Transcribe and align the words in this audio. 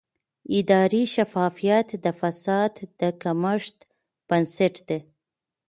اداري 0.57 1.03
شفافیت 1.15 1.89
د 2.03 2.05
فساد 2.19 2.73
د 2.99 3.01
کمښت 3.21 3.77
بنسټ 4.27 4.75
دی 4.87 4.99